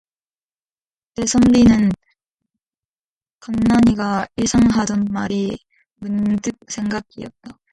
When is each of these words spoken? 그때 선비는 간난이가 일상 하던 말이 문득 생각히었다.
그때 1.13 1.27
선비는 1.27 1.91
간난이가 3.39 4.29
일상 4.35 4.61
하던 4.67 5.05
말이 5.11 5.59
문득 5.97 6.57
생각히었다. 6.67 7.59